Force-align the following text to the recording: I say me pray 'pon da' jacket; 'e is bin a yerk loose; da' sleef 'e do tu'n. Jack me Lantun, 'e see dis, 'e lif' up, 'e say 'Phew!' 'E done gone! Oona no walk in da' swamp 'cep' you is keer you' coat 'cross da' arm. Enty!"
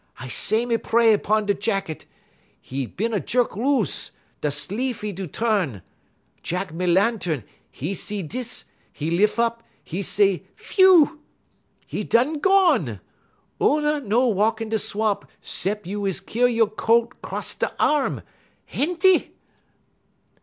I 0.19 0.29
say 0.29 0.65
me 0.65 0.77
pray 0.77 1.15
'pon 1.15 1.45
da' 1.45 1.53
jacket; 1.53 2.07
'e 2.71 2.81
is 2.85 2.87
bin 2.87 3.13
a 3.13 3.23
yerk 3.29 3.55
loose; 3.55 4.09
da' 4.41 4.47
sleef 4.49 5.03
'e 5.03 5.11
do 5.11 5.27
tu'n. 5.27 5.83
Jack 6.41 6.73
me 6.73 6.87
Lantun, 6.87 7.43
'e 7.79 7.93
see 7.93 8.23
dis, 8.23 8.65
'e 8.99 9.11
lif' 9.11 9.37
up, 9.37 9.61
'e 9.85 10.01
say 10.01 10.41
'Phew!' 10.55 11.19
'E 11.87 12.03
done 12.03 12.39
gone! 12.39 12.99
Oona 13.61 13.99
no 13.99 14.27
walk 14.27 14.59
in 14.59 14.69
da' 14.69 14.77
swamp 14.79 15.25
'cep' 15.39 15.85
you 15.85 16.03
is 16.07 16.19
keer 16.19 16.47
you' 16.47 16.65
coat 16.65 17.21
'cross 17.21 17.53
da' 17.53 17.69
arm. 17.79 18.23
Enty!" 18.73 19.35